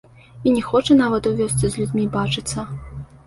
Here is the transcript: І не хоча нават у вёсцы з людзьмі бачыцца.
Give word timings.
І 0.47 0.53
не 0.53 0.61
хоча 0.69 0.97
нават 1.01 1.29
у 1.31 1.35
вёсцы 1.41 1.61
з 1.63 1.71
людзьмі 1.79 2.07
бачыцца. 2.17 2.65